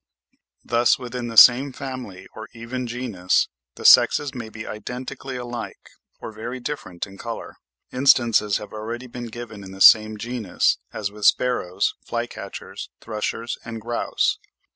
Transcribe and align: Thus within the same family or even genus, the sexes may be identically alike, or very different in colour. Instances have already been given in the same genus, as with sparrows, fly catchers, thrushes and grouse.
Thus 0.65 0.97
within 0.97 1.27
the 1.27 1.37
same 1.37 1.71
family 1.71 2.25
or 2.33 2.47
even 2.53 2.87
genus, 2.87 3.49
the 3.75 3.85
sexes 3.85 4.33
may 4.33 4.49
be 4.49 4.65
identically 4.65 5.35
alike, 5.37 5.91
or 6.19 6.31
very 6.31 6.59
different 6.59 7.05
in 7.05 7.19
colour. 7.19 7.57
Instances 7.91 8.57
have 8.57 8.73
already 8.73 9.05
been 9.05 9.27
given 9.27 9.63
in 9.63 9.73
the 9.73 9.79
same 9.79 10.17
genus, 10.17 10.79
as 10.91 11.11
with 11.11 11.27
sparrows, 11.27 11.93
fly 12.03 12.25
catchers, 12.25 12.89
thrushes 12.99 13.59
and 13.63 13.79
grouse. 13.79 14.39